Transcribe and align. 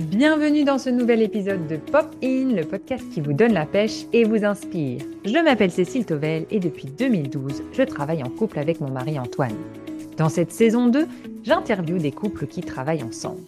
Bienvenue 0.00 0.64
dans 0.64 0.78
ce 0.78 0.88
nouvel 0.88 1.20
épisode 1.20 1.66
de 1.66 1.76
Pop 1.76 2.06
In, 2.24 2.54
le 2.56 2.62
podcast 2.62 3.04
qui 3.12 3.20
vous 3.20 3.34
donne 3.34 3.52
la 3.52 3.66
pêche 3.66 4.06
et 4.14 4.24
vous 4.24 4.46
inspire. 4.46 5.02
Je 5.26 5.44
m'appelle 5.44 5.70
Cécile 5.70 6.06
Tovel 6.06 6.46
et 6.50 6.58
depuis 6.58 6.86
2012, 6.86 7.62
je 7.74 7.82
travaille 7.82 8.22
en 8.22 8.30
couple 8.30 8.58
avec 8.58 8.80
mon 8.80 8.90
mari 8.90 9.18
Antoine. 9.18 9.58
Dans 10.16 10.30
cette 10.30 10.52
saison 10.52 10.86
2, 10.86 11.06
j'interviewe 11.44 11.98
des 11.98 12.12
couples 12.12 12.46
qui 12.46 12.62
travaillent 12.62 13.02
ensemble. 13.02 13.42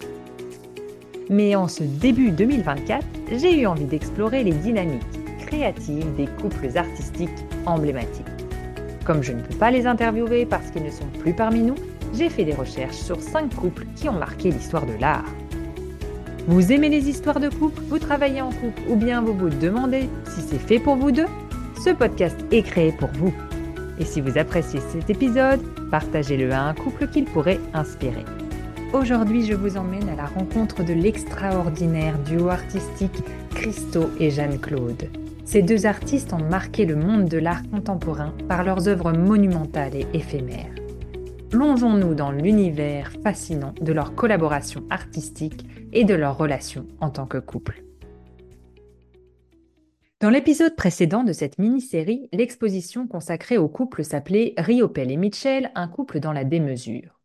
Mais 1.31 1.57
en 1.57 1.69
ce 1.69 1.85
début 1.85 2.33
2024, 2.33 3.03
j'ai 3.33 3.59
eu 3.59 3.67
envie 3.67 3.87
d'explorer 3.87 4.45
les 4.45 4.53
dynamiques 4.53 5.01
créatives 5.47 6.15
des 6.17 6.27
couples 6.27 6.77
artistiques 6.77 7.31
emblématiques. 7.65 8.27
Comme 9.07 9.23
je 9.23 9.33
ne 9.33 9.41
peux 9.41 9.57
pas 9.57 9.71
les 9.71 9.87
interviewer 9.87 10.45
parce 10.45 10.71
qu'ils 10.71 10.85
ne 10.85 10.91
sont 10.91 11.09
plus 11.19 11.33
parmi 11.33 11.61
nous, 11.61 11.77
j'ai 12.13 12.29
fait 12.29 12.45
des 12.45 12.55
recherches 12.55 12.97
sur 12.97 13.23
5 13.23 13.55
couples 13.55 13.87
qui 13.97 14.11
ont 14.11 14.19
marqué 14.19 14.51
l'histoire 14.51 14.85
de 14.85 15.01
l'art. 15.01 15.25
Vous 16.49 16.73
aimez 16.73 16.89
les 16.89 17.09
histoires 17.09 17.39
de 17.39 17.49
couple 17.49 17.81
Vous 17.89 18.01
travaillez 18.01 18.41
en 18.41 18.51
couple 18.51 18.83
Ou 18.89 18.97
bien 18.97 19.23
vous 19.23 19.33
vous 19.33 19.49
demandez 19.49 20.09
si 20.29 20.41
c'est 20.41 20.59
fait 20.59 20.81
pour 20.81 20.97
vous 20.97 21.13
deux 21.13 21.29
Ce 21.85 21.91
podcast 21.91 22.37
est 22.51 22.63
créé 22.63 22.91
pour 22.91 23.11
vous. 23.11 23.33
Et 24.01 24.05
si 24.05 24.21
vous 24.21 24.37
appréciez 24.37 24.81
cet 24.81 25.09
épisode, 25.09 25.61
partagez-le 25.93 26.51
à 26.51 26.63
un 26.63 26.75
couple 26.75 27.07
qu'il 27.07 27.27
pourrait 27.27 27.61
inspirer. 27.75 28.25
Aujourd'hui, 28.93 29.47
je 29.47 29.55
vous 29.55 29.77
emmène 29.77 30.09
à 30.09 30.17
la 30.17 30.27
rencontre 30.27 30.83
de 30.83 30.93
l'extraordinaire 30.93 32.19
duo 32.19 32.49
artistique 32.49 33.23
Christo 33.55 34.11
et 34.19 34.31
Jeanne-Claude. 34.31 35.11
Ces 35.45 35.63
deux 35.63 35.87
artistes 35.87 36.33
ont 36.33 36.43
marqué 36.43 36.87
le 36.87 36.97
monde 36.97 37.27
de 37.27 37.39
l'art 37.39 37.63
contemporain 37.71 38.35
par 38.49 38.65
leurs 38.65 38.89
œuvres 38.89 39.13
monumentales 39.13 39.95
et 39.95 40.07
éphémères. 40.13 40.82
Plongeons-nous 41.53 42.15
dans 42.15 42.33
l'univers 42.33 43.13
fascinant 43.23 43.75
de 43.79 43.93
leur 43.93 44.15
collaboration 44.15 44.87
artistique 44.89 45.67
et 45.93 46.05
de 46.05 46.15
leur 46.15 46.39
relation 46.39 46.89
en 46.99 47.11
tant 47.11 47.27
que 47.27 47.37
couple. 47.37 47.85
Dans 50.21 50.31
l'épisode 50.31 50.75
précédent 50.75 51.25
de 51.25 51.35
cette 51.35 51.59
mini-série, 51.59 52.31
l'exposition 52.33 53.07
consacrée 53.07 53.59
au 53.59 53.69
couple 53.69 54.03
s'appelait 54.03 54.55
Riopel 54.57 55.11
et 55.11 55.19
Mitchell, 55.19 55.71
un 55.75 55.89
couple 55.89 56.21
dans 56.21 56.33
la 56.33 56.45
démesure. 56.45 57.21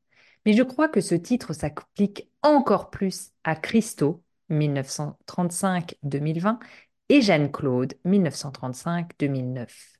Mais 0.45 0.51
je 0.51 0.63
crois 0.63 0.89
que 0.89 0.99
ce 0.99 1.15
titre 1.15 1.53
s'applique 1.53 2.29
encore 2.41 2.89
plus 2.89 3.31
à 3.45 3.55
Christo, 3.55 4.21
1935-2020, 4.51 6.57
et 7.07 7.21
Jeanne-Claude, 7.21 7.93
1935-2009. 8.05 9.96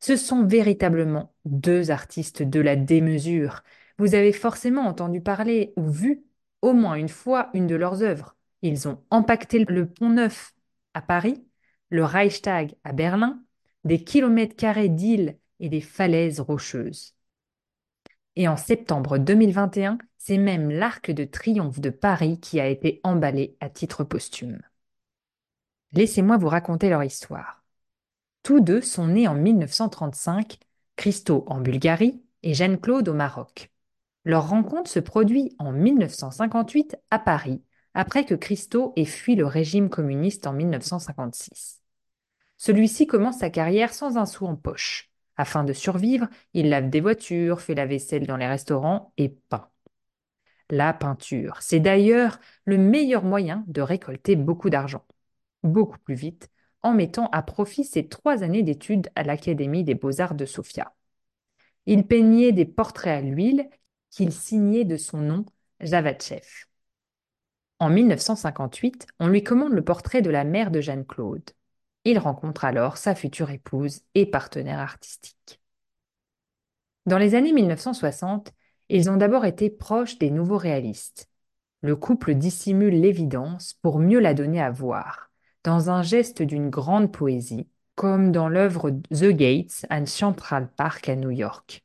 Ce 0.00 0.16
sont 0.16 0.44
véritablement 0.44 1.34
deux 1.44 1.90
artistes 1.90 2.42
de 2.42 2.60
la 2.60 2.76
démesure. 2.76 3.62
Vous 3.98 4.14
avez 4.14 4.32
forcément 4.32 4.82
entendu 4.82 5.20
parler 5.20 5.72
ou 5.76 5.88
vu 5.90 6.24
au 6.62 6.72
moins 6.72 6.94
une 6.94 7.08
fois 7.08 7.50
une 7.54 7.66
de 7.66 7.76
leurs 7.76 8.02
œuvres. 8.02 8.36
Ils 8.62 8.88
ont 8.88 9.02
empaqueté 9.10 9.64
le 9.64 9.88
Pont 9.88 10.10
Neuf 10.10 10.54
à 10.94 11.02
Paris, 11.02 11.44
le 11.90 12.04
Reichstag 12.04 12.74
à 12.84 12.92
Berlin, 12.92 13.42
des 13.84 14.02
kilomètres 14.04 14.56
carrés 14.56 14.88
d'îles 14.88 15.38
et 15.60 15.68
des 15.68 15.80
falaises 15.80 16.40
rocheuses. 16.40 17.14
Et 18.36 18.48
en 18.48 18.56
septembre 18.56 19.18
2021, 19.18 19.98
c'est 20.18 20.38
même 20.38 20.70
l'Arc 20.70 21.10
de 21.10 21.24
Triomphe 21.24 21.80
de 21.80 21.90
Paris 21.90 22.38
qui 22.40 22.60
a 22.60 22.68
été 22.68 23.00
emballé 23.02 23.56
à 23.60 23.70
titre 23.70 24.04
posthume. 24.04 24.60
Laissez-moi 25.92 26.36
vous 26.36 26.48
raconter 26.48 26.88
leur 26.90 27.02
histoire. 27.02 27.65
Tous 28.46 28.60
deux 28.60 28.80
sont 28.80 29.08
nés 29.08 29.26
en 29.26 29.34
1935, 29.34 30.60
Christo 30.94 31.44
en 31.48 31.60
Bulgarie 31.60 32.22
et 32.44 32.54
Jeanne-Claude 32.54 33.08
au 33.08 33.12
Maroc. 33.12 33.72
Leur 34.22 34.48
rencontre 34.48 34.88
se 34.88 35.00
produit 35.00 35.56
en 35.58 35.72
1958 35.72 36.96
à 37.10 37.18
Paris, 37.18 37.60
après 37.92 38.24
que 38.24 38.36
Christo 38.36 38.92
ait 38.94 39.04
fui 39.04 39.34
le 39.34 39.46
régime 39.46 39.88
communiste 39.88 40.46
en 40.46 40.52
1956. 40.52 41.82
Celui-ci 42.56 43.08
commence 43.08 43.38
sa 43.38 43.50
carrière 43.50 43.92
sans 43.92 44.16
un 44.16 44.26
sou 44.26 44.46
en 44.46 44.54
poche. 44.54 45.10
Afin 45.36 45.64
de 45.64 45.72
survivre, 45.72 46.28
il 46.54 46.68
lave 46.68 46.88
des 46.88 47.00
voitures, 47.00 47.60
fait 47.60 47.74
la 47.74 47.86
vaisselle 47.86 48.28
dans 48.28 48.36
les 48.36 48.46
restaurants 48.46 49.12
et 49.16 49.30
peint. 49.48 49.68
La 50.70 50.92
peinture, 50.92 51.56
c'est 51.62 51.80
d'ailleurs 51.80 52.38
le 52.64 52.78
meilleur 52.78 53.24
moyen 53.24 53.64
de 53.66 53.82
récolter 53.82 54.36
beaucoup 54.36 54.70
d'argent. 54.70 55.04
Beaucoup 55.64 55.98
plus 55.98 56.14
vite, 56.14 56.48
en 56.86 56.94
mettant 56.94 57.28
à 57.32 57.42
profit 57.42 57.82
ses 57.82 58.06
trois 58.08 58.44
années 58.44 58.62
d'études 58.62 59.08
à 59.16 59.24
l'Académie 59.24 59.82
des 59.82 59.96
beaux-arts 59.96 60.36
de 60.36 60.46
Sofia. 60.46 60.94
Il 61.86 62.06
peignait 62.06 62.52
des 62.52 62.64
portraits 62.64 63.18
à 63.18 63.20
l'huile 63.20 63.68
qu'il 64.10 64.32
signait 64.32 64.84
de 64.84 64.96
son 64.96 65.18
nom 65.18 65.44
Javatchev. 65.80 66.46
En 67.80 67.90
1958, 67.90 69.08
on 69.18 69.26
lui 69.26 69.42
commande 69.42 69.72
le 69.72 69.82
portrait 69.82 70.22
de 70.22 70.30
la 70.30 70.44
mère 70.44 70.70
de 70.70 70.80
Jeanne-Claude. 70.80 71.50
Il 72.04 72.20
rencontre 72.20 72.64
alors 72.64 72.98
sa 72.98 73.16
future 73.16 73.50
épouse 73.50 74.02
et 74.14 74.24
partenaire 74.24 74.78
artistique. 74.78 75.60
Dans 77.04 77.18
les 77.18 77.34
années 77.34 77.52
1960, 77.52 78.52
ils 78.90 79.10
ont 79.10 79.16
d'abord 79.16 79.44
été 79.44 79.70
proches 79.70 80.18
des 80.18 80.30
nouveaux 80.30 80.56
réalistes. 80.56 81.28
Le 81.80 81.96
couple 81.96 82.34
dissimule 82.36 83.00
l'évidence 83.00 83.74
pour 83.82 83.98
mieux 83.98 84.20
la 84.20 84.34
donner 84.34 84.62
à 84.62 84.70
voir, 84.70 85.25
dans 85.66 85.90
un 85.90 86.02
geste 86.02 86.42
d'une 86.42 86.70
grande 86.70 87.10
poésie, 87.10 87.66
comme 87.96 88.30
dans 88.30 88.48
l'œuvre 88.48 88.92
The 89.10 89.32
Gates 89.32 89.84
and 89.90 90.06
Central 90.06 90.70
Park 90.76 91.08
à 91.08 91.16
New 91.16 91.32
York. 91.32 91.84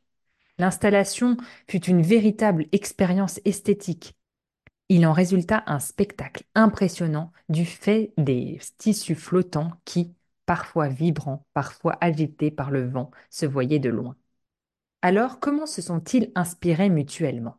L'installation 0.59 1.35
fut 1.67 1.83
une 1.85 2.03
véritable 2.03 2.67
expérience 2.73 3.41
esthétique. 3.43 4.15
Il 4.89 5.07
en 5.07 5.13
résulta 5.13 5.63
un 5.65 5.79
spectacle 5.79 6.43
impressionnant 6.53 7.31
du 7.49 7.65
fait 7.65 8.13
des 8.17 8.59
tissus 8.77 9.15
flottants 9.15 9.71
qui, 9.83 10.13
parfois 10.45 10.87
vibrants, 10.87 11.47
parfois 11.55 11.97
agités 12.01 12.51
par 12.51 12.69
le 12.69 12.87
vent, 12.87 13.09
se 13.31 13.47
voyaient 13.47 13.79
de 13.79 13.89
loin. 13.89 14.15
Alors, 15.01 15.39
comment 15.39 15.65
se 15.65 15.81
sont-ils 15.81 16.31
inspirés 16.35 16.89
mutuellement? 16.89 17.57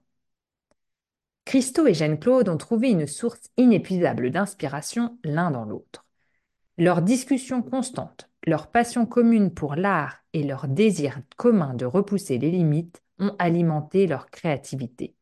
Christo 1.44 1.88
et 1.88 1.94
Jeanne-Claude 1.94 2.48
ont 2.48 2.58
trouvé 2.58 2.90
une 2.90 3.08
source 3.08 3.50
inépuisable 3.56 4.30
d'inspiration 4.30 5.18
l'un 5.24 5.50
dans 5.50 5.64
l'autre. 5.64 6.06
Leur 6.78 7.02
discussion 7.02 7.62
constante, 7.62 8.30
leur 8.46 8.70
passion 8.70 9.06
commune 9.06 9.52
pour 9.52 9.74
l'art 9.74 10.24
et 10.32 10.42
leur 10.42 10.68
désir 10.68 11.20
commun 11.36 11.74
de 11.74 11.84
repousser 11.84 12.38
les 12.38 12.50
limites 12.50 13.02
ont 13.18 13.34
alimenté 13.38 14.06
leur 14.06 14.30
créativité. 14.30 15.14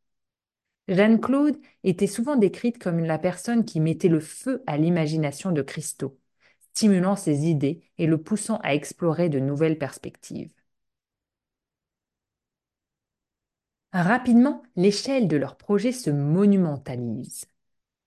Jeanne-Claude 0.89 1.59
était 1.85 2.07
souvent 2.07 2.37
décrite 2.37 2.79
comme 2.79 3.01
la 3.01 3.19
personne 3.19 3.65
qui 3.65 3.81
mettait 3.81 4.09
le 4.09 4.21
feu 4.21 4.63
à 4.67 4.77
l'imagination 4.77 5.53
de 5.53 5.63
Christo, 5.63 6.19
stimulant 6.73 7.17
ses 7.17 7.47
idées 7.47 7.83
et 7.99 8.07
le 8.07 8.23
poussant 8.23 8.59
à 8.63 8.75
explorer 8.75 9.29
de 9.29 9.39
nouvelles 9.39 9.79
perspectives. 9.79 10.53
Rapidement, 13.93 14.63
l'échelle 14.77 15.29
de 15.29 15.37
leur 15.37 15.57
projet 15.57 15.93
se 15.93 16.11
monumentalise. 16.11 17.47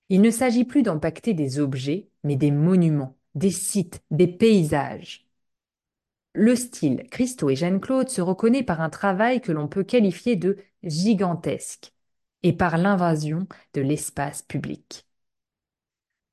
Il 0.09 0.21
ne 0.21 0.31
s'agit 0.31 0.65
plus 0.65 0.83
d'empacter 0.83 1.33
des 1.33 1.59
objets, 1.59 2.09
mais 2.23 2.35
des 2.37 2.51
monuments, 2.51 3.17
des 3.35 3.51
sites, 3.51 4.03
des 4.11 4.27
paysages. 4.27 5.27
Le 6.35 6.55
style 6.55 7.07
Christo 7.09 7.49
et 7.49 7.55
Jeanne-Claude 7.55 8.09
se 8.09 8.21
reconnaît 8.21 8.63
par 8.63 8.81
un 8.81 8.89
travail 8.89 9.41
que 9.41 9.51
l'on 9.51 9.67
peut 9.67 9.83
qualifier 9.83 10.35
de 10.35 10.57
gigantesque 10.83 11.93
et 12.43 12.53
par 12.53 12.77
l'invasion 12.77 13.47
de 13.73 13.81
l'espace 13.81 14.41
public. 14.41 15.07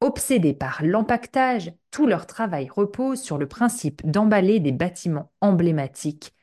Obsédés 0.00 0.55
par 0.55 0.83
l'empaquetage, 0.83 1.72
tout 1.91 2.06
leur 2.06 2.27
travail 2.27 2.69
repose 2.75 3.21
sur 3.21 3.37
le 3.37 3.47
principe 3.49 4.09
d'emballer 4.10 4.59
des 4.60 4.72
bâtiments 4.72 5.31
emblématiques, 5.41 6.34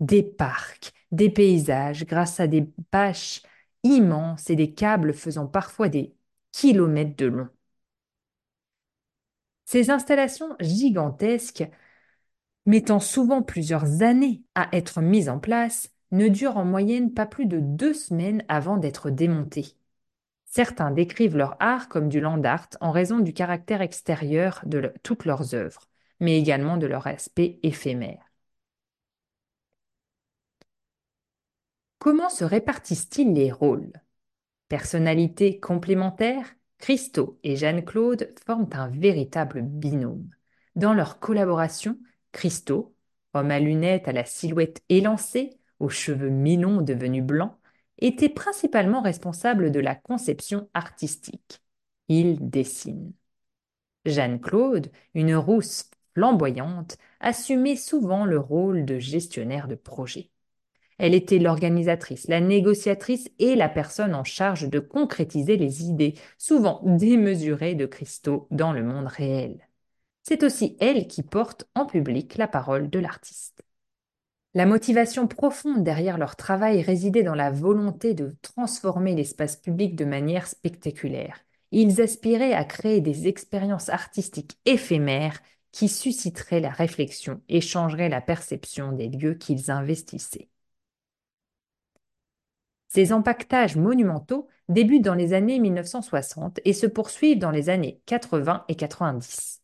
des 0.00 0.22
parcs, 0.22 0.92
des 1.12 1.30
paysages 1.30 2.04
grâce 2.06 2.40
à 2.40 2.48
des 2.48 2.68
bâches 2.92 3.42
immenses 3.84 4.50
et 4.50 4.56
des 4.56 4.74
câbles 4.74 5.14
faisant 5.14 5.46
parfois 5.46 5.88
des 5.88 6.14
kilomètres 6.52 7.16
de 7.16 7.26
long. 7.26 7.48
Ces 9.66 9.90
installations 9.90 10.56
gigantesques, 10.60 11.68
mettant 12.66 13.00
souvent 13.00 13.42
plusieurs 13.42 14.02
années 14.02 14.42
à 14.54 14.68
être 14.72 15.00
mises 15.00 15.28
en 15.28 15.38
place, 15.38 15.90
ne 16.12 16.28
durent 16.28 16.56
en 16.56 16.64
moyenne 16.64 17.12
pas 17.12 17.26
plus 17.26 17.46
de 17.46 17.58
deux 17.60 17.94
semaines 17.94 18.44
avant 18.48 18.76
d'être 18.76 19.10
démontées. 19.10 19.76
Certains 20.46 20.90
décrivent 20.92 21.36
leur 21.36 21.56
art 21.60 21.88
comme 21.88 22.08
du 22.08 22.20
land 22.20 22.42
art 22.44 22.68
en 22.80 22.92
raison 22.92 23.20
du 23.20 23.32
caractère 23.34 23.82
extérieur 23.82 24.62
de 24.66 24.92
toutes 25.02 25.24
leurs 25.26 25.54
œuvres, 25.54 25.88
mais 26.20 26.38
également 26.38 26.76
de 26.78 26.86
leur 26.86 27.06
aspect 27.08 27.58
éphémère. 27.62 28.24
Comment 31.98 32.30
se 32.30 32.44
répartissent-ils 32.44 33.34
les 33.34 33.52
rôles? 33.52 33.92
Personnalités 34.68 35.60
complémentaires? 35.60 36.54
Christo 36.78 37.38
et 37.42 37.56
Jeanne-Claude 37.56 38.32
forment 38.44 38.70
un 38.72 38.88
véritable 38.88 39.62
binôme. 39.62 40.30
Dans 40.76 40.94
leur 40.94 41.18
collaboration, 41.18 41.98
Christo, 42.32 42.94
homme 43.34 43.50
à 43.50 43.58
lunettes 43.60 44.08
à 44.08 44.12
la 44.12 44.24
silhouette 44.24 44.82
élancée, 44.88 45.58
aux 45.80 45.88
cheveux 45.88 46.30
mi-longs 46.30 46.82
devenus 46.82 47.24
blancs, 47.24 47.56
était 47.98 48.28
principalement 48.28 49.00
responsable 49.02 49.70
de 49.70 49.80
la 49.80 49.94
conception 49.94 50.68
artistique. 50.74 51.62
il 52.08 52.50
dessine. 52.50 53.12
Jeanne-Claude, 54.06 54.90
une 55.14 55.34
rousse 55.36 55.90
flamboyante, 56.14 56.98
assumait 57.20 57.76
souvent 57.76 58.24
le 58.24 58.38
rôle 58.38 58.84
de 58.84 58.98
gestionnaire 58.98 59.68
de 59.68 59.74
projet. 59.74 60.30
Elle 60.98 61.14
était 61.14 61.38
l'organisatrice, 61.38 62.26
la 62.28 62.40
négociatrice 62.40 63.30
et 63.38 63.54
la 63.54 63.68
personne 63.68 64.14
en 64.14 64.24
charge 64.24 64.68
de 64.68 64.78
concrétiser 64.78 65.56
les 65.56 65.84
idées, 65.84 66.14
souvent 66.38 66.80
démesurées 66.84 67.74
de 67.74 67.86
Christo 67.86 68.48
dans 68.50 68.72
le 68.72 68.82
monde 68.82 69.06
réel. 69.06 69.68
C'est 70.22 70.42
aussi 70.42 70.76
elle 70.80 71.06
qui 71.06 71.22
porte 71.22 71.68
en 71.74 71.86
public 71.86 72.36
la 72.36 72.48
parole 72.48 72.88
de 72.90 72.98
l'artiste. 72.98 73.62
La 74.54 74.64
motivation 74.64 75.26
profonde 75.26 75.84
derrière 75.84 76.16
leur 76.16 76.34
travail 76.34 76.80
résidait 76.80 77.22
dans 77.22 77.34
la 77.34 77.50
volonté 77.50 78.14
de 78.14 78.34
transformer 78.40 79.14
l'espace 79.14 79.56
public 79.56 79.96
de 79.96 80.06
manière 80.06 80.46
spectaculaire. 80.46 81.44
Ils 81.72 82.00
aspiraient 82.00 82.54
à 82.54 82.64
créer 82.64 83.02
des 83.02 83.28
expériences 83.28 83.90
artistiques 83.90 84.58
éphémères 84.64 85.42
qui 85.72 85.88
susciteraient 85.88 86.60
la 86.60 86.70
réflexion 86.70 87.42
et 87.50 87.60
changeraient 87.60 88.08
la 88.08 88.22
perception 88.22 88.92
des 88.92 89.08
lieux 89.08 89.34
qu'ils 89.34 89.70
investissaient. 89.70 90.48
Ces 92.96 93.12
empaquetages 93.12 93.76
monumentaux 93.76 94.48
débutent 94.70 95.04
dans 95.04 95.12
les 95.14 95.34
années 95.34 95.58
1960 95.58 96.60
et 96.64 96.72
se 96.72 96.86
poursuivent 96.86 97.38
dans 97.38 97.50
les 97.50 97.68
années 97.68 98.00
80 98.06 98.64
et 98.68 98.74
90. 98.74 99.60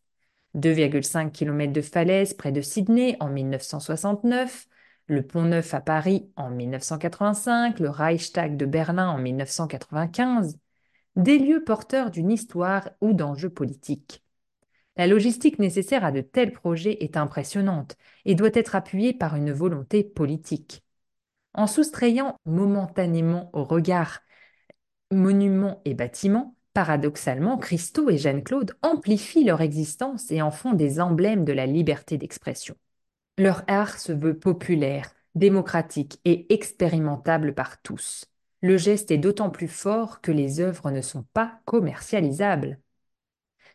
2,5 0.53 1.31
km 1.31 1.73
de 1.73 1.81
falaise 1.81 2.35
près 2.35 2.51
de 2.51 2.61
Sydney 2.61 3.17
en 3.19 3.29
1969, 3.29 4.67
le 5.07 5.25
Pont 5.25 5.41
Neuf 5.41 5.73
à 5.73 5.81
Paris 5.81 6.29
en 6.35 6.51
1985, 6.51 7.79
le 7.79 7.89
Reichstag 7.89 8.55
de 8.55 8.67
Berlin 8.67 9.09
en 9.09 9.17
1995, 9.17 10.59
des 11.15 11.39
lieux 11.39 11.63
porteurs 11.63 12.11
d'une 12.11 12.29
histoire 12.29 12.91
ou 13.01 13.13
d'enjeux 13.13 13.49
politiques. 13.49 14.23
La 14.95 15.07
logistique 15.07 15.57
nécessaire 15.57 16.05
à 16.05 16.11
de 16.11 16.21
tels 16.21 16.51
projets 16.51 17.03
est 17.03 17.17
impressionnante 17.17 17.97
et 18.25 18.35
doit 18.35 18.51
être 18.53 18.75
appuyée 18.75 19.11
par 19.11 19.35
une 19.35 19.51
volonté 19.51 20.03
politique. 20.03 20.82
En 21.53 21.67
soustrayant 21.67 22.35
momentanément 22.45 23.49
au 23.53 23.63
regard 23.63 24.21
monuments 25.11 25.81
et 25.85 25.93
bâtiments, 25.93 26.55
paradoxalement, 26.73 27.57
Christo 27.57 28.09
et 28.09 28.17
Jeanne-Claude 28.17 28.75
amplifient 28.81 29.43
leur 29.43 29.61
existence 29.61 30.31
et 30.31 30.41
en 30.41 30.51
font 30.51 30.73
des 30.73 30.99
emblèmes 30.99 31.45
de 31.45 31.53
la 31.53 31.65
liberté 31.65 32.17
d'expression. 32.17 32.75
Leur 33.37 33.63
art 33.67 33.99
se 33.99 34.11
veut 34.11 34.37
populaire, 34.37 35.13
démocratique 35.35 36.19
et 36.25 36.51
expérimentable 36.53 37.53
par 37.53 37.81
tous. 37.81 38.25
Le 38.61 38.77
geste 38.77 39.11
est 39.11 39.17
d'autant 39.17 39.49
plus 39.49 39.67
fort 39.67 40.21
que 40.21 40.31
les 40.31 40.59
œuvres 40.59 40.89
ne 40.89 41.01
sont 41.01 41.25
pas 41.33 41.59
commercialisables. 41.65 42.79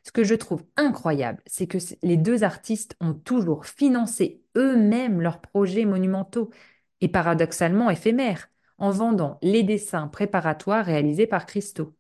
Ce 0.03 0.13
que 0.13 0.25
je 0.25 0.35
trouve 0.35 0.65
incroyable, 0.77 1.43
c'est 1.47 1.67
que 1.67 1.79
les 2.03 2.17
deux 2.17 2.43
artistes 2.43 2.97
ont 3.01 3.15
toujours 3.15 3.67
financé 3.67 4.43
eux-mêmes 4.57 5.21
leurs 5.21 5.41
projets 5.41 5.85
monumentaux, 5.85 6.51
et 7.01 7.09
paradoxalement 7.09 7.91
éphémères, 7.91 8.49
en 8.79 8.91
vendant 8.91 9.39
les 9.43 9.63
dessins 9.63 10.09
préparatoires 10.09 10.85
réalisés 10.85 11.27
par 11.27 11.47
Christo. 11.47 11.95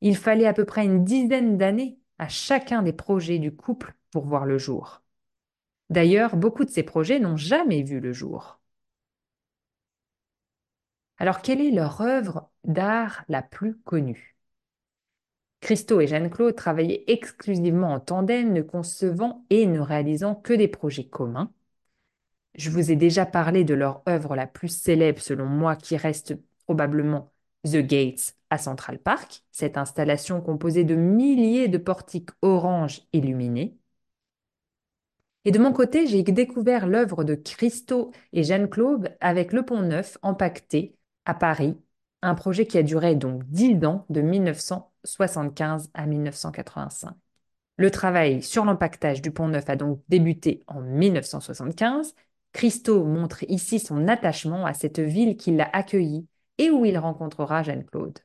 Il 0.00 0.16
fallait 0.16 0.46
à 0.46 0.52
peu 0.52 0.64
près 0.64 0.84
une 0.84 1.04
dizaine 1.04 1.56
d'années 1.56 1.98
à 2.18 2.28
chacun 2.28 2.82
des 2.82 2.92
projets 2.92 3.38
du 3.38 3.54
couple 3.54 3.94
pour 4.10 4.24
voir 4.26 4.46
le 4.46 4.58
jour. 4.58 5.02
D'ailleurs, 5.90 6.36
beaucoup 6.36 6.64
de 6.64 6.70
ces 6.70 6.82
projets 6.82 7.20
n'ont 7.20 7.36
jamais 7.36 7.82
vu 7.82 8.00
le 8.00 8.12
jour. 8.12 8.60
Alors, 11.18 11.40
quelle 11.42 11.60
est 11.60 11.70
leur 11.70 12.00
œuvre 12.02 12.50
d'art 12.64 13.24
la 13.28 13.42
plus 13.42 13.78
connue? 13.78 14.36
Christo 15.60 16.00
et 16.00 16.06
Jeanne-Claude 16.06 16.56
travaillaient 16.56 17.04
exclusivement 17.06 17.94
en 17.94 18.00
tandem, 18.00 18.52
ne 18.52 18.62
concevant 18.62 19.46
et 19.48 19.66
ne 19.66 19.80
réalisant 19.80 20.34
que 20.34 20.52
des 20.52 20.68
projets 20.68 21.08
communs. 21.08 21.50
Je 22.54 22.70
vous 22.70 22.90
ai 22.90 22.96
déjà 22.96 23.26
parlé 23.26 23.64
de 23.64 23.74
leur 23.74 24.02
œuvre 24.08 24.36
la 24.36 24.46
plus 24.46 24.68
célèbre 24.68 25.20
selon 25.20 25.46
moi 25.46 25.76
qui 25.76 25.96
reste 25.96 26.34
probablement 26.66 27.32
The 27.64 27.78
Gates 27.78 28.36
à 28.50 28.58
Central 28.58 28.98
Park, 28.98 29.44
cette 29.50 29.78
installation 29.78 30.40
composée 30.40 30.84
de 30.84 30.94
milliers 30.94 31.68
de 31.68 31.78
portiques 31.78 32.30
orange 32.42 33.02
illuminés. 33.12 33.76
Et 35.44 35.50
de 35.50 35.58
mon 35.58 35.72
côté, 35.72 36.06
j'ai 36.06 36.22
découvert 36.22 36.86
l'œuvre 36.86 37.24
de 37.24 37.34
Christo 37.34 38.12
et 38.32 38.44
Jeanne-Claude 38.44 39.16
avec 39.20 39.52
le 39.52 39.64
Pont 39.64 39.82
Neuf 39.82 40.18
empaqueté 40.22 40.96
à 41.24 41.34
Paris, 41.34 41.76
un 42.22 42.34
projet 42.34 42.66
qui 42.66 42.78
a 42.78 42.82
duré 42.82 43.16
donc 43.16 43.42
dix 43.48 43.84
ans 43.84 44.06
de 44.10 44.20
1975 44.20 45.90
à 45.94 46.06
1985. 46.06 47.14
Le 47.78 47.90
travail 47.90 48.42
sur 48.42 48.64
l'empaquetage 48.64 49.22
du 49.22 49.30
Pont 49.32 49.48
Neuf 49.48 49.68
a 49.68 49.76
donc 49.76 50.00
débuté 50.08 50.62
en 50.68 50.80
1975 50.80 52.14
Christo 52.52 53.04
montre 53.04 53.44
ici 53.48 53.78
son 53.78 54.08
attachement 54.08 54.66
à 54.66 54.74
cette 54.74 55.00
ville 55.00 55.36
qui 55.36 55.52
l'a 55.52 55.70
accueilli 55.72 56.26
et 56.58 56.70
où 56.70 56.84
il 56.84 56.98
rencontrera 56.98 57.62
Jeanne-Claude. 57.62 58.18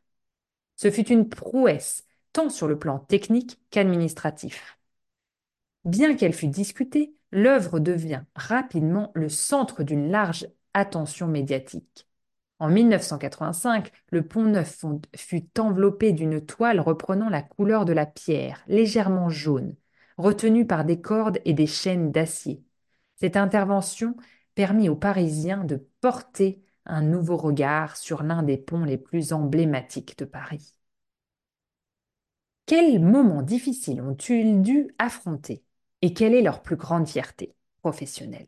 Ce 0.76 0.92
fut 0.92 1.08
une 1.10 1.30
prouesse, 1.30 2.06
tant 2.34 2.50
sur 2.50 2.68
le 2.68 2.78
plan 2.78 3.00
technique 3.00 3.60
qu'administratif. 3.72 4.78
Bien 5.86 6.16
qu'elle 6.16 6.34
fût 6.34 6.50
discutée, 6.50 7.16
l'œuvre 7.32 7.80
devient 7.80 8.24
rapidement 8.36 9.12
le 9.16 9.30
centre 9.30 9.84
d'une 9.84 10.12
large 10.12 10.48
attention 10.74 11.28
médiatique. 11.28 12.08
En 12.60 12.70
1985, 12.70 13.92
le 14.12 14.28
pont 14.28 14.44
neuf 14.44 14.84
fut 15.16 15.60
enveloppé 15.60 16.12
d'une 16.12 16.44
toile 16.46 16.80
reprenant 16.80 17.30
la 17.30 17.44
couleur 17.44 17.86
de 17.86 17.94
la 17.94 18.06
pierre, 18.06 18.64
légèrement 18.68 19.30
jaune, 19.30 19.76
retenue 20.18 20.66
par 20.66 20.84
des 20.84 21.00
cordes 21.00 21.40
et 21.46 21.54
des 21.54 21.68
chaînes 21.68 22.12
d'acier. 22.12 22.64
Cette 23.20 23.36
intervention 23.36 24.16
permit 24.56 24.90
aux 24.90 24.96
Parisiens 24.96 25.64
de 25.64 25.88
porter 26.02 26.62
un 26.86 27.02
nouveau 27.02 27.36
regard 27.36 27.98
sur 27.98 28.24
l'un 28.24 28.44
des 28.44 28.58
ponts 28.58 28.84
les 28.84 28.98
plus 28.98 29.34
emblématiques 29.34 30.18
de 30.18 30.26
Paris. 30.26 30.74
Quels 32.66 33.00
moments 33.02 33.42
difficiles 33.42 34.02
ont-ils 34.02 34.62
dû 34.62 34.94
affronter 35.00 35.64
et 36.02 36.14
quelle 36.14 36.34
est 36.34 36.42
leur 36.42 36.62
plus 36.62 36.76
grande 36.76 37.08
fierté 37.08 37.56
professionnelle? 37.82 38.48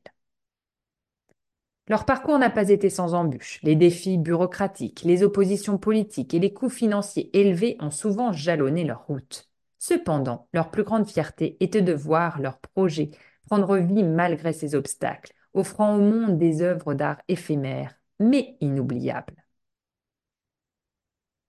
Leur 1.88 2.06
parcours 2.06 2.38
n'a 2.38 2.52
pas 2.52 2.70
été 2.70 2.92
sans 2.92 3.16
embûches. 3.16 3.60
Les 3.64 3.76
défis 3.76 4.20
bureaucratiques, 4.20 5.02
les 5.04 5.24
oppositions 5.24 5.80
politiques 5.80 6.36
et 6.36 6.40
les 6.40 6.54
coûts 6.54 6.70
financiers 6.70 7.36
élevés 7.36 7.78
ont 7.80 7.90
souvent 7.90 8.32
jalonné 8.32 8.84
leur 8.84 9.08
route. 9.08 9.50
Cependant, 9.80 10.48
leur 10.54 10.70
plus 10.70 10.84
grande 10.84 11.10
fierté 11.10 11.58
était 11.62 11.82
de 11.82 11.94
voir 11.94 12.40
leur 12.40 12.60
projet 12.60 13.10
prendre 13.50 13.78
vie 13.78 14.04
malgré 14.04 14.54
ces 14.54 14.76
obstacles, 14.76 15.34
offrant 15.56 15.96
au 15.96 16.02
monde 16.02 16.38
des 16.38 16.62
œuvres 16.62 16.94
d'art 16.94 17.20
éphémères, 17.28 17.96
mais 18.20 18.58
inoubliables. 18.62 19.44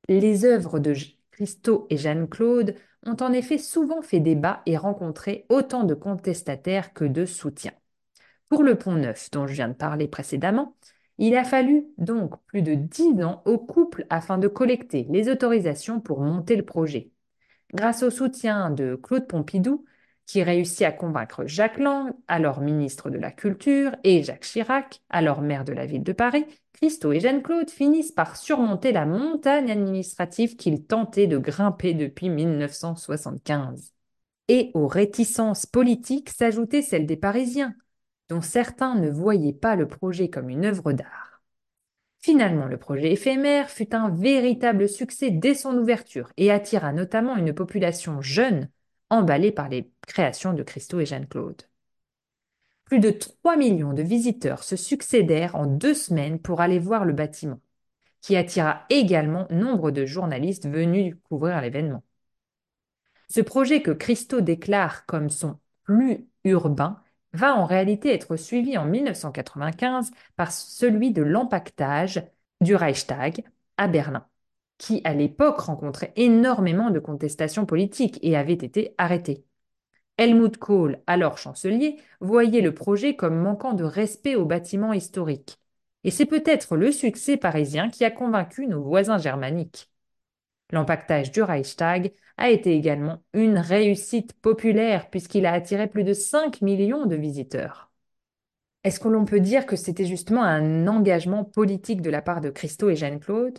Les 0.08 0.46
œuvres 0.46 0.78
de 0.78 0.94
Christo 1.30 1.86
et 1.90 1.98
Jeanne-Claude 1.98 2.74
ont 3.04 3.16
en 3.20 3.34
effet 3.34 3.58
souvent 3.58 4.00
fait 4.00 4.18
débat 4.18 4.62
et 4.64 4.78
rencontré 4.78 5.44
autant 5.50 5.84
de 5.84 5.92
contestataires 5.92 6.94
que 6.94 7.04
de 7.04 7.26
soutiens. 7.26 7.74
Pour 8.48 8.62
le 8.62 8.76
Pont 8.76 8.94
Neuf, 8.94 9.30
dont 9.30 9.46
je 9.46 9.52
viens 9.52 9.68
de 9.68 9.74
parler 9.74 10.08
précédemment, 10.08 10.74
il 11.18 11.36
a 11.36 11.44
fallu 11.44 11.84
donc 11.98 12.42
plus 12.46 12.62
de 12.62 12.72
dix 12.72 13.22
ans 13.22 13.42
au 13.44 13.58
couple 13.58 14.06
afin 14.08 14.38
de 14.38 14.48
collecter 14.48 15.06
les 15.10 15.28
autorisations 15.28 16.00
pour 16.00 16.20
monter 16.20 16.56
le 16.56 16.64
projet. 16.64 17.12
Grâce 17.74 18.02
au 18.02 18.10
soutien 18.10 18.70
de 18.70 18.94
Claude 18.96 19.26
Pompidou, 19.26 19.84
qui 20.30 20.44
réussit 20.44 20.82
à 20.82 20.92
convaincre 20.92 21.44
Jacques 21.46 21.80
Lang, 21.80 22.12
alors 22.28 22.60
ministre 22.60 23.10
de 23.10 23.18
la 23.18 23.32
Culture, 23.32 23.96
et 24.04 24.22
Jacques 24.22 24.44
Chirac, 24.44 25.02
alors 25.10 25.42
maire 25.42 25.64
de 25.64 25.72
la 25.72 25.86
ville 25.86 26.04
de 26.04 26.12
Paris, 26.12 26.46
Christo 26.74 27.10
et 27.10 27.18
Jeanne-Claude 27.18 27.68
finissent 27.68 28.12
par 28.12 28.36
surmonter 28.36 28.92
la 28.92 29.06
montagne 29.06 29.72
administrative 29.72 30.54
qu'ils 30.54 30.86
tentaient 30.86 31.26
de 31.26 31.36
grimper 31.36 31.94
depuis 31.94 32.28
1975. 32.28 33.92
Et 34.46 34.70
aux 34.74 34.86
réticences 34.86 35.66
politiques 35.66 36.30
s'ajoutait 36.30 36.82
celle 36.82 37.06
des 37.06 37.16
Parisiens, 37.16 37.74
dont 38.28 38.40
certains 38.40 38.94
ne 38.94 39.10
voyaient 39.10 39.52
pas 39.52 39.74
le 39.74 39.88
projet 39.88 40.30
comme 40.30 40.48
une 40.48 40.64
œuvre 40.64 40.92
d'art. 40.92 41.42
Finalement, 42.20 42.66
le 42.66 42.76
projet 42.76 43.10
éphémère 43.10 43.68
fut 43.68 43.96
un 43.96 44.10
véritable 44.10 44.88
succès 44.88 45.32
dès 45.32 45.54
son 45.54 45.76
ouverture 45.76 46.30
et 46.36 46.52
attira 46.52 46.92
notamment 46.92 47.34
une 47.34 47.52
population 47.52 48.22
jeune 48.22 48.68
emballés 49.10 49.52
par 49.52 49.68
les 49.68 49.90
créations 50.06 50.52
de 50.52 50.62
Christo 50.62 51.00
et 51.00 51.06
Jeanne-Claude. 51.06 51.62
Plus 52.84 52.98
de 52.98 53.10
3 53.10 53.56
millions 53.56 53.92
de 53.92 54.02
visiteurs 54.02 54.64
se 54.64 54.76
succédèrent 54.76 55.54
en 55.56 55.66
deux 55.66 55.94
semaines 55.94 56.40
pour 56.40 56.60
aller 56.60 56.78
voir 56.78 57.04
le 57.04 57.12
bâtiment, 57.12 57.60
qui 58.20 58.36
attira 58.36 58.84
également 58.90 59.46
nombre 59.50 59.90
de 59.90 60.06
journalistes 60.06 60.66
venus 60.68 61.16
couvrir 61.28 61.60
l'événement. 61.60 62.02
Ce 63.28 63.40
projet 63.40 63.82
que 63.82 63.92
Christo 63.92 64.40
déclare 64.40 65.06
comme 65.06 65.30
son 65.30 65.58
plus 65.84 66.26
urbain 66.44 67.02
va 67.32 67.54
en 67.54 67.64
réalité 67.64 68.12
être 68.12 68.36
suivi 68.36 68.76
en 68.76 68.84
1995 68.86 70.10
par 70.36 70.50
celui 70.52 71.12
de 71.12 71.22
l'empaquetage 71.22 72.24
du 72.60 72.74
Reichstag 72.74 73.44
à 73.76 73.88
Berlin. 73.88 74.26
Qui 74.80 75.02
à 75.04 75.12
l'époque 75.12 75.60
rencontrait 75.60 76.12
énormément 76.16 76.90
de 76.90 76.98
contestations 76.98 77.66
politiques 77.66 78.18
et 78.22 78.34
avait 78.34 78.54
été 78.54 78.94
arrêté. 78.96 79.44
Helmut 80.16 80.56
Kohl, 80.56 81.02
alors 81.06 81.36
chancelier, 81.36 81.98
voyait 82.20 82.62
le 82.62 82.74
projet 82.74 83.14
comme 83.14 83.38
manquant 83.38 83.74
de 83.74 83.84
respect 83.84 84.36
aux 84.36 84.46
bâtiments 84.46 84.94
historiques. 84.94 85.58
Et 86.02 86.10
c'est 86.10 86.24
peut-être 86.24 86.76
le 86.76 86.92
succès 86.92 87.36
parisien 87.36 87.90
qui 87.90 88.06
a 88.06 88.10
convaincu 88.10 88.66
nos 88.66 88.82
voisins 88.82 89.18
germaniques. 89.18 89.90
L'empaquetage 90.70 91.30
du 91.30 91.42
Reichstag 91.42 92.14
a 92.38 92.48
été 92.48 92.74
également 92.74 93.22
une 93.34 93.58
réussite 93.58 94.32
populaire 94.40 95.10
puisqu'il 95.10 95.44
a 95.44 95.52
attiré 95.52 95.88
plus 95.88 96.04
de 96.04 96.14
5 96.14 96.62
millions 96.62 97.04
de 97.04 97.16
visiteurs. 97.16 97.92
Est-ce 98.84 98.98
que 98.98 99.08
l'on 99.08 99.26
peut 99.26 99.40
dire 99.40 99.66
que 99.66 99.76
c'était 99.76 100.06
justement 100.06 100.42
un 100.42 100.86
engagement 100.86 101.44
politique 101.44 102.00
de 102.00 102.08
la 102.08 102.22
part 102.22 102.40
de 102.40 102.48
Christo 102.48 102.88
et 102.88 102.96
Jeanne-Claude? 102.96 103.58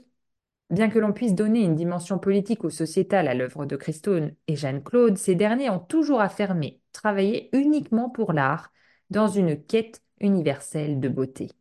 Bien 0.72 0.90
que 0.90 1.00
l'on 1.00 1.12
puisse 1.12 1.36
donner 1.36 1.64
une 1.64 1.76
dimension 1.76 2.18
politique 2.18 2.64
ou 2.64 2.70
sociétale 2.70 3.28
à 3.28 3.34
l'œuvre 3.34 3.66
de 3.66 3.76
Christo 3.76 4.16
et 4.48 4.56
Jeanne-Claude, 4.56 5.18
ces 5.18 5.36
derniers 5.36 5.70
ont 5.70 5.80
toujours 5.80 6.22
affirmé 6.22 6.80
travailler 6.94 7.50
uniquement 7.54 8.10
pour 8.10 8.32
l'art 8.32 8.72
dans 9.10 9.28
une 9.28 9.62
quête 9.62 10.02
universelle 10.22 11.02
de 11.02 11.10
beauté. 11.10 11.52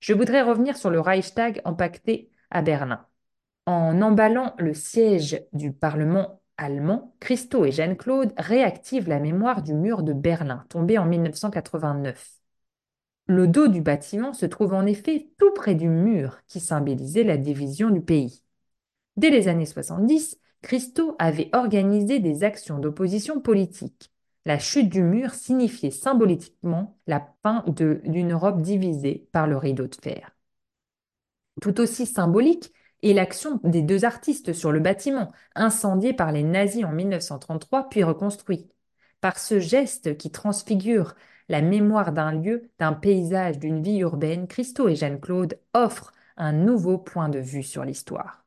Je 0.00 0.14
voudrais 0.14 0.42
revenir 0.42 0.76
sur 0.76 0.90
le 0.90 0.98
Reichstag 1.00 1.60
empaqueté 1.64 2.28
à 2.50 2.60
Berlin. 2.60 3.06
En 3.66 4.02
emballant 4.02 4.54
le 4.58 4.74
siège 4.74 5.40
du 5.52 5.72
Parlement 5.72 6.42
allemand, 6.56 7.14
Christo 7.20 7.64
et 7.64 7.72
Jeanne-Claude 7.72 8.34
réactivent 8.36 9.08
la 9.08 9.20
mémoire 9.20 9.62
du 9.62 9.74
mur 9.74 10.02
de 10.02 10.12
Berlin, 10.12 10.66
tombé 10.70 10.98
en 10.98 11.06
1989. 11.06 12.43
Le 13.26 13.48
dos 13.48 13.68
du 13.68 13.80
bâtiment 13.80 14.32
se 14.34 14.46
trouve 14.46 14.74
en 14.74 14.84
effet 14.84 15.30
tout 15.38 15.52
près 15.54 15.74
du 15.74 15.88
mur 15.88 16.40
qui 16.46 16.60
symbolisait 16.60 17.24
la 17.24 17.38
division 17.38 17.90
du 17.90 18.02
pays. 18.02 18.42
Dès 19.16 19.30
les 19.30 19.48
années 19.48 19.66
70, 19.66 20.38
Christo 20.60 21.16
avait 21.18 21.48
organisé 21.52 22.18
des 22.18 22.44
actions 22.44 22.78
d'opposition 22.78 23.40
politique. 23.40 24.10
La 24.44 24.58
chute 24.58 24.90
du 24.90 25.02
mur 25.02 25.32
signifiait 25.32 25.90
symboliquement 25.90 26.98
la 27.06 27.26
fin 27.42 27.64
d'une 27.66 28.32
Europe 28.32 28.60
divisée 28.60 29.26
par 29.32 29.46
le 29.46 29.56
rideau 29.56 29.86
de 29.86 29.94
fer. 29.94 30.36
Tout 31.62 31.80
aussi 31.80 32.04
symbolique 32.04 32.72
est 33.02 33.14
l'action 33.14 33.60
des 33.64 33.82
deux 33.82 34.04
artistes 34.04 34.52
sur 34.52 34.72
le 34.72 34.80
bâtiment, 34.80 35.32
incendié 35.54 36.12
par 36.12 36.32
les 36.32 36.42
nazis 36.42 36.84
en 36.84 36.92
1933 36.92 37.88
puis 37.88 38.02
reconstruit. 38.02 38.68
Par 39.20 39.38
ce 39.38 39.60
geste 39.60 40.18
qui 40.18 40.30
transfigure 40.30 41.14
la 41.48 41.62
mémoire 41.62 42.12
d'un 42.12 42.32
lieu, 42.32 42.70
d'un 42.78 42.92
paysage, 42.92 43.58
d'une 43.58 43.82
vie 43.82 43.98
urbaine, 43.98 44.46
Christo 44.48 44.88
et 44.88 44.96
Jeanne-Claude 44.96 45.58
offrent 45.74 46.12
un 46.36 46.52
nouveau 46.52 46.98
point 46.98 47.28
de 47.28 47.38
vue 47.38 47.62
sur 47.62 47.84
l'histoire. 47.84 48.44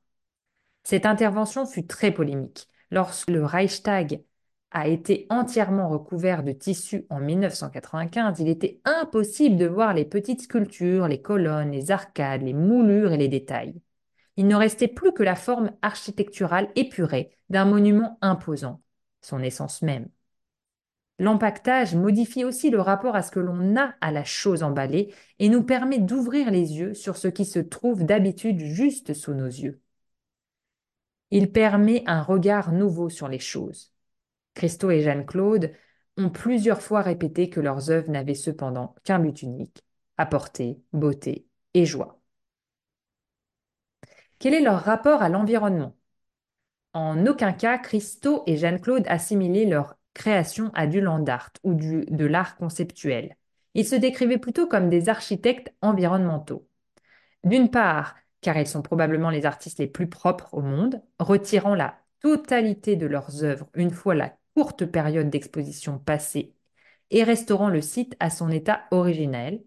Cette 0.83 1.05
intervention 1.05 1.65
fut 1.65 1.85
très 1.85 2.11
polémique. 2.11 2.67
Lorsque 2.91 3.29
le 3.29 3.43
Reichstag 3.45 4.23
a 4.71 4.87
été 4.87 5.27
entièrement 5.29 5.89
recouvert 5.89 6.43
de 6.43 6.51
tissu 6.51 7.05
en 7.09 7.19
1995, 7.19 8.39
il 8.39 8.47
était 8.49 8.81
impossible 8.85 9.57
de 9.57 9.65
voir 9.65 9.93
les 9.93 10.05
petites 10.05 10.41
sculptures, 10.43 11.07
les 11.07 11.21
colonnes, 11.21 11.71
les 11.71 11.91
arcades, 11.91 12.41
les 12.41 12.53
moulures 12.53 13.11
et 13.13 13.17
les 13.17 13.27
détails. 13.27 13.81
Il 14.37 14.47
ne 14.47 14.55
restait 14.55 14.87
plus 14.87 15.13
que 15.13 15.23
la 15.23 15.35
forme 15.35 15.71
architecturale 15.81 16.69
épurée 16.75 17.31
d'un 17.49 17.65
monument 17.65 18.17
imposant, 18.21 18.81
son 19.21 19.41
essence 19.41 19.81
même. 19.81 20.09
L'empaquetage 21.19 21.95
modifie 21.95 22.43
aussi 22.43 22.69
le 22.69 22.79
rapport 22.79 23.15
à 23.15 23.23
ce 23.23 23.31
que 23.31 23.39
l'on 23.39 23.75
a 23.75 23.95
à 24.01 24.11
la 24.11 24.23
chose 24.23 24.61
emballée 24.61 25.13
et 25.39 25.49
nous 25.49 25.63
permet 25.63 25.97
d'ouvrir 25.97 26.51
les 26.51 26.77
yeux 26.77 26.93
sur 26.93 27.17
ce 27.17 27.27
qui 27.27 27.45
se 27.45 27.59
trouve 27.59 28.05
d'habitude 28.05 28.59
juste 28.59 29.13
sous 29.13 29.33
nos 29.33 29.47
yeux. 29.47 29.81
Il 31.31 31.51
permet 31.51 32.03
un 32.05 32.21
regard 32.21 32.71
nouveau 32.71 33.09
sur 33.09 33.27
les 33.27 33.39
choses. 33.39 33.93
Christo 34.53 34.91
et 34.91 35.01
Jeanne-Claude 35.01 35.73
ont 36.17 36.29
plusieurs 36.29 36.81
fois 36.81 37.01
répété 37.01 37.49
que 37.49 37.59
leurs 37.59 37.89
œuvres 37.91 38.11
n'avaient 38.11 38.33
cependant 38.35 38.95
qu'un 39.03 39.19
but 39.19 39.41
unique, 39.41 39.83
apporter 40.17 40.81
beauté 40.93 41.47
et 41.73 41.85
joie. 41.85 42.19
Quel 44.39 44.53
est 44.53 44.61
leur 44.61 44.81
rapport 44.81 45.21
à 45.21 45.29
l'environnement? 45.29 45.95
En 46.93 47.25
aucun 47.27 47.53
cas, 47.53 47.77
Christo 47.77 48.43
et 48.47 48.57
Jeanne-Claude 48.57 49.05
assimilaient 49.07 49.65
leur 49.65 49.96
création 50.17 50.71
à 50.73 50.87
du 50.87 50.99
land 50.99 51.23
art 51.27 51.51
ou 51.63 51.75
du, 51.75 52.03
de 52.09 52.25
l'art 52.25 52.57
conceptuel. 52.57 53.37
Ils 53.75 53.85
se 53.85 53.95
décrivaient 53.95 54.39
plutôt 54.39 54.67
comme 54.67 54.89
des 54.89 55.07
architectes 55.07 55.71
environnementaux. 55.81 56.67
D'une 57.43 57.69
part, 57.69 58.15
car 58.41 58.57
ils 58.57 58.67
sont 58.67 58.81
probablement 58.81 59.29
les 59.29 59.45
artistes 59.45 59.79
les 59.79 59.87
plus 59.87 60.09
propres 60.09 60.53
au 60.53 60.61
monde, 60.61 61.01
retirant 61.19 61.75
la 61.75 61.99
totalité 62.21 62.95
de 62.95 63.05
leurs 63.05 63.43
œuvres 63.43 63.69
une 63.75 63.91
fois 63.91 64.15
la 64.15 64.35
courte 64.55 64.85
période 64.85 65.29
d'exposition 65.29 65.99
passée 65.99 66.55
et 67.11 67.23
restaurant 67.23 67.69
le 67.69 67.81
site 67.81 68.15
à 68.19 68.29
son 68.31 68.49
état 68.49 68.85
originel. 68.89 69.63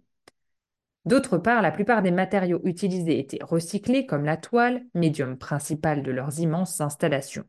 D'autre 1.05 1.39
part, 1.39 1.63
la 1.63 1.71
plupart 1.71 2.03
des 2.03 2.11
matériaux 2.11 2.61
utilisés 2.65 3.21
étaient 3.21 3.43
recyclés 3.43 4.05
comme 4.05 4.25
la 4.25 4.37
toile, 4.37 4.85
médium 4.95 5.39
principal 5.39 6.03
de 6.03 6.11
leurs 6.11 6.41
immenses 6.41 6.81
installations. 6.81 7.45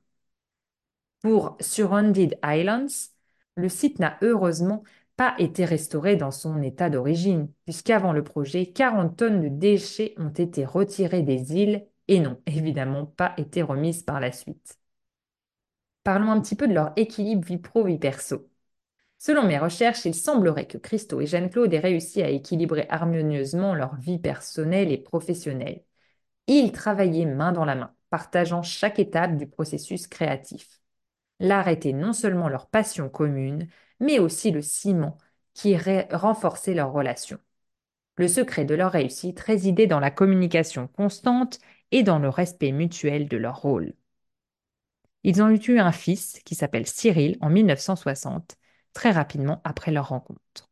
Pour 1.21 1.57
Surrounded 1.59 2.37
Islands, 2.43 3.09
le 3.55 3.69
site 3.69 3.99
n'a 3.99 4.17
heureusement 4.21 4.83
pas 5.17 5.35
été 5.39 5.65
restauré 5.65 6.15
dans 6.15 6.31
son 6.31 6.61
état 6.61 6.89
d'origine, 6.89 7.51
puisqu'avant 7.65 8.13
le 8.13 8.23
projet, 8.23 8.67
40 8.71 9.17
tonnes 9.17 9.41
de 9.41 9.47
déchets 9.49 10.15
ont 10.17 10.29
été 10.29 10.65
retirées 10.65 11.21
des 11.21 11.53
îles 11.55 11.85
et 12.07 12.19
n'ont 12.19 12.41
évidemment 12.47 13.05
pas 13.05 13.33
été 13.37 13.61
remises 13.61 14.03
par 14.03 14.19
la 14.19 14.31
suite. 14.31 14.79
Parlons 16.03 16.31
un 16.31 16.41
petit 16.41 16.55
peu 16.55 16.67
de 16.67 16.73
leur 16.73 16.93
équilibre 16.95 17.45
vie 17.45 17.57
pro-vie 17.57 17.99
perso. 17.99 18.49
Selon 19.19 19.43
mes 19.43 19.59
recherches, 19.59 20.05
il 20.05 20.15
semblerait 20.15 20.67
que 20.67 20.77
Christo 20.79 21.21
et 21.21 21.27
Jeanne-Claude 21.27 21.73
aient 21.73 21.79
réussi 21.79 22.23
à 22.23 22.29
équilibrer 22.29 22.87
harmonieusement 22.89 23.75
leur 23.75 23.95
vie 23.97 24.19
personnelle 24.19 24.91
et 24.91 24.97
professionnelle. 24.99 25.83
Ils 26.47 26.71
travaillaient 26.73 27.25
main 27.27 27.53
dans 27.53 27.65
la 27.65 27.75
main, 27.75 27.95
partageant 28.11 28.63
chaque 28.63 28.99
étape 28.99 29.37
du 29.37 29.47
processus 29.47 30.07
créatif. 30.07 30.80
L'art 31.41 31.69
était 31.69 31.91
non 31.91 32.13
seulement 32.13 32.49
leur 32.49 32.67
passion 32.69 33.09
commune, 33.09 33.67
mais 33.99 34.19
aussi 34.19 34.51
le 34.51 34.61
ciment 34.61 35.17
qui 35.55 35.75
renforçait 35.75 36.75
leur 36.75 36.91
relation. 36.93 37.39
Le 38.17 38.27
secret 38.27 38.63
de 38.63 38.75
leur 38.75 38.91
réussite 38.91 39.39
résidait 39.39 39.87
dans 39.87 39.99
la 39.99 40.11
communication 40.11 40.87
constante 40.87 41.57
et 41.91 42.03
dans 42.03 42.19
le 42.19 42.29
respect 42.29 42.71
mutuel 42.71 43.27
de 43.27 43.37
leur 43.37 43.59
rôle. 43.59 43.95
Ils 45.23 45.41
ont 45.41 45.49
eu 45.49 45.79
un 45.79 45.91
fils 45.91 46.39
qui 46.45 46.53
s'appelle 46.53 46.85
Cyril 46.85 47.37
en 47.41 47.49
1960, 47.49 48.55
très 48.93 49.09
rapidement 49.09 49.61
après 49.63 49.91
leur 49.91 50.09
rencontre. 50.09 50.69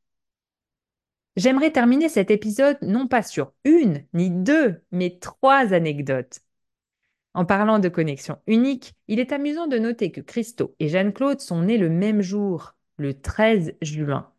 J'aimerais 1.35 1.71
terminer 1.71 2.09
cet 2.09 2.29
épisode 2.29 2.77
non 2.83 3.07
pas 3.07 3.23
sur 3.23 3.53
une 3.63 4.05
ni 4.13 4.29
deux, 4.29 4.83
mais 4.91 5.17
trois 5.19 5.73
anecdotes 5.73 6.41
en 7.33 7.45
parlant 7.45 7.79
de 7.79 7.89
connexion 7.89 8.39
unique, 8.48 8.93
il 9.07 9.19
est 9.19 9.31
amusant 9.31 9.67
de 9.67 9.77
noter 9.77 10.12
que 10.12 10.21
Christo 10.21 10.75
et 10.79 10.89
Jeanne-Claude 10.89 11.39
sont 11.41 11.62
nés 11.63 11.77
le 11.77 11.89
même 11.89 12.21
jour, 12.21 12.75
le 12.98 13.19
13 13.19 13.75
juin. 13.81 14.31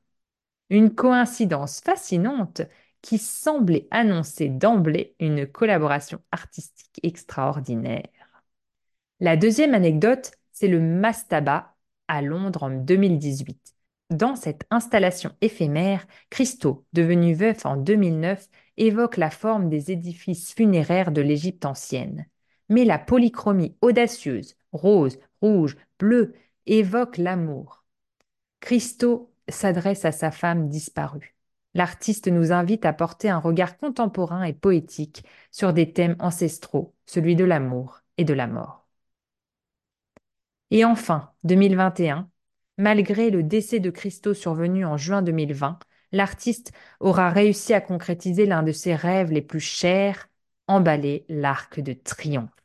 Une 0.70 0.94
coïncidence 0.94 1.80
fascinante 1.80 2.62
qui 3.02 3.18
semblait 3.18 3.88
annoncer 3.90 4.48
d'emblée 4.48 5.14
une 5.20 5.46
collaboration 5.46 6.20
artistique 6.32 7.00
extraordinaire. 7.02 8.08
La 9.20 9.36
deuxième 9.36 9.74
anecdote, 9.74 10.32
c'est 10.52 10.68
le 10.68 10.80
Mastaba 10.80 11.76
à 12.08 12.22
Londres 12.22 12.64
en 12.64 12.70
2018. 12.70 13.74
Dans 14.10 14.34
cette 14.34 14.66
installation 14.70 15.32
éphémère, 15.40 16.06
Christo, 16.30 16.84
devenu 16.92 17.34
veuf 17.34 17.64
en 17.64 17.76
2009, 17.76 18.48
évoque 18.76 19.16
la 19.16 19.30
forme 19.30 19.68
des 19.68 19.92
édifices 19.92 20.52
funéraires 20.52 21.12
de 21.12 21.20
l'Égypte 21.20 21.64
ancienne 21.64 22.26
mais 22.70 22.86
la 22.86 22.98
polychromie 22.98 23.76
audacieuse, 23.82 24.56
rose, 24.72 25.18
rouge, 25.42 25.76
bleu, 25.98 26.32
évoque 26.66 27.18
l'amour. 27.18 27.84
Christo 28.60 29.30
s'adresse 29.48 30.04
à 30.06 30.12
sa 30.12 30.30
femme 30.30 30.68
disparue. 30.68 31.34
L'artiste 31.74 32.28
nous 32.28 32.52
invite 32.52 32.84
à 32.84 32.92
porter 32.92 33.28
un 33.28 33.38
regard 33.38 33.76
contemporain 33.76 34.44
et 34.44 34.52
poétique 34.52 35.24
sur 35.50 35.72
des 35.72 35.92
thèmes 35.92 36.16
ancestraux, 36.18 36.94
celui 37.06 37.36
de 37.36 37.44
l'amour 37.44 38.00
et 38.16 38.24
de 38.24 38.34
la 38.34 38.46
mort. 38.46 38.86
Et 40.70 40.84
enfin, 40.84 41.30
2021, 41.44 42.28
malgré 42.78 43.30
le 43.30 43.42
décès 43.42 43.80
de 43.80 43.90
Christo 43.90 44.34
survenu 44.34 44.84
en 44.84 44.96
juin 44.96 45.22
2020, 45.22 45.78
l'artiste 46.12 46.72
aura 47.00 47.30
réussi 47.30 47.74
à 47.74 47.80
concrétiser 47.80 48.46
l'un 48.46 48.62
de 48.62 48.72
ses 48.72 48.94
rêves 48.94 49.32
les 49.32 49.42
plus 49.42 49.60
chers, 49.60 50.28
emballer 50.66 51.24
l'arc 51.28 51.80
de 51.80 51.92
triomphe. 51.92 52.59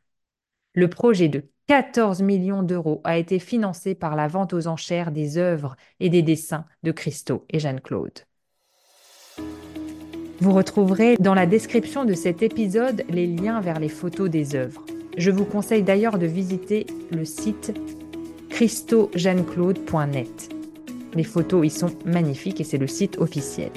Le 0.76 0.90
projet 0.90 1.30
de 1.30 1.46
14 1.68 2.22
millions 2.22 2.62
d'euros 2.62 3.00
a 3.06 3.18
été 3.18 3.40
financé 3.40 3.96
par 3.96 4.18
la 4.18 4.28
vente 4.28 4.54
aux 4.54 4.68
enchères 4.68 5.12
des 5.12 5.38
œuvres 5.38 5.78
et 6.02 6.10
des 6.10 6.22
dessins 6.22 6.66
de 6.84 6.92
Christo 6.92 7.46
et 7.50 7.60
Jeanne-Claude. 7.60 8.20
Vous 10.42 10.52
retrouverez 10.52 11.16
dans 11.18 11.34
la 11.34 11.46
description 11.46 12.04
de 12.04 12.14
cet 12.14 12.44
épisode 12.44 13.06
les 13.10 13.26
liens 13.26 13.62
vers 13.62 13.80
les 13.80 13.88
photos 13.88 14.30
des 14.30 14.56
œuvres. 14.56 14.86
Je 15.18 15.32
vous 15.32 15.46
conseille 15.46 15.84
d'ailleurs 15.84 16.20
de 16.20 16.26
visiter 16.26 16.86
le 17.10 17.24
site 17.24 17.74
christojeanneclaude.net. 18.50 20.54
Les 21.14 21.24
photos 21.24 21.66
y 21.66 21.70
sont 21.70 21.96
magnifiques 22.06 22.60
et 22.60 22.66
c'est 22.66 22.78
le 22.78 22.88
site 22.88 23.18
officiel. 23.18 23.72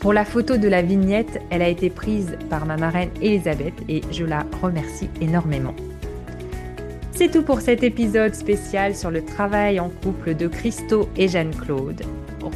Pour 0.00 0.14
la 0.14 0.24
photo 0.24 0.56
de 0.56 0.66
la 0.66 0.80
vignette, 0.80 1.42
elle 1.50 1.60
a 1.60 1.68
été 1.68 1.90
prise 1.90 2.38
par 2.48 2.64
ma 2.64 2.78
marraine 2.78 3.10
Elisabeth 3.20 3.74
et 3.86 4.00
je 4.10 4.24
la 4.24 4.46
remercie 4.62 5.10
énormément. 5.20 5.74
C'est 7.12 7.30
tout 7.30 7.42
pour 7.42 7.60
cet 7.60 7.82
épisode 7.82 8.34
spécial 8.34 8.96
sur 8.96 9.10
le 9.10 9.22
travail 9.22 9.78
en 9.78 9.90
couple 9.90 10.34
de 10.34 10.48
Christo 10.48 11.10
et 11.18 11.28
Jeanne-Claude. 11.28 12.00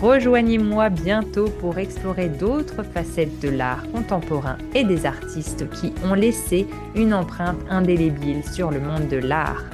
Rejoignez-moi 0.00 0.88
bientôt 0.88 1.50
pour 1.60 1.76
explorer 1.76 2.30
d'autres 2.30 2.82
facettes 2.82 3.40
de 3.40 3.50
l'art 3.50 3.84
contemporain 3.92 4.56
et 4.74 4.84
des 4.84 5.04
artistes 5.04 5.68
qui 5.68 5.92
ont 6.02 6.14
laissé 6.14 6.66
une 6.96 7.12
empreinte 7.12 7.60
indélébile 7.68 8.42
sur 8.42 8.70
le 8.70 8.80
monde 8.80 9.08
de 9.08 9.18
l'art. 9.18 9.64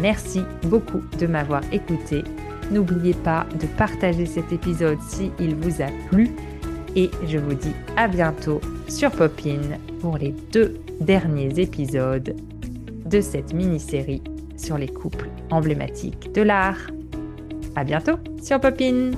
Merci 0.00 0.42
beaucoup 0.62 1.02
de 1.18 1.26
m'avoir 1.26 1.62
écouté. 1.72 2.22
N'oubliez 2.70 3.14
pas 3.14 3.46
de 3.60 3.66
partager 3.66 4.26
cet 4.26 4.52
épisode 4.52 5.00
si 5.08 5.32
il 5.40 5.56
vous 5.56 5.82
a 5.82 5.88
plu 6.08 6.30
et 6.96 7.10
je 7.26 7.38
vous 7.38 7.54
dis 7.54 7.74
à 7.96 8.08
bientôt 8.08 8.60
sur 8.88 9.10
Popin 9.10 9.60
pour 10.00 10.18
les 10.18 10.34
deux 10.52 10.80
derniers 11.00 11.58
épisodes 11.60 12.34
de 13.06 13.20
cette 13.20 13.52
mini-série 13.54 14.22
sur 14.56 14.78
les 14.78 14.88
couples 14.88 15.28
emblématiques 15.50 16.32
de 16.32 16.42
l'art. 16.42 16.90
À 17.76 17.84
bientôt 17.84 18.18
sur 18.42 18.60
Popin! 18.60 19.12